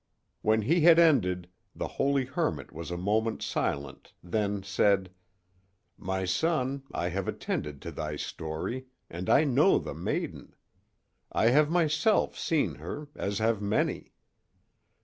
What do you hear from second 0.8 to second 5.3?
had ended, the holy hermit was a moment silent, then said: